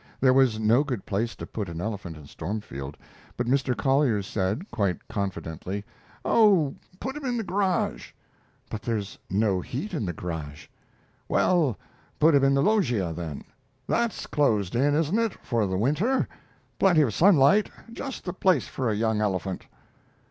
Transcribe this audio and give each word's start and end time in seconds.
There 0.19 0.33
was 0.33 0.57
no 0.57 0.83
good 0.83 1.05
place 1.05 1.35
to 1.35 1.45
put 1.45 1.69
an 1.69 1.79
elephant 1.79 2.17
in 2.17 2.25
Stormfield, 2.25 2.97
but 3.37 3.45
Mr. 3.45 3.77
Collier 3.77 4.23
said, 4.23 4.65
quite 4.71 5.07
confidently: 5.07 5.85
"Oh, 6.25 6.73
put 6.99 7.15
him 7.15 7.23
in 7.23 7.37
the 7.37 7.43
garage." 7.43 8.11
"But 8.71 8.81
there's 8.81 9.19
no 9.29 9.61
heat 9.61 9.93
in 9.93 10.07
the 10.07 10.11
garage." 10.13 10.65
"Well, 11.29 11.77
put 12.19 12.33
him 12.33 12.43
in 12.43 12.55
the 12.55 12.63
loggia, 12.63 13.13
then. 13.13 13.43
That's 13.85 14.25
closed 14.25 14.73
in, 14.75 14.95
isn't 14.95 15.19
it, 15.19 15.33
for 15.43 15.67
the 15.67 15.77
winter? 15.77 16.27
Plenty 16.79 17.01
of 17.01 17.13
sunlight 17.13 17.69
just 17.93 18.25
the 18.25 18.33
place 18.33 18.67
for 18.67 18.89
a 18.89 18.95
young 18.95 19.21
elephant." 19.21 19.67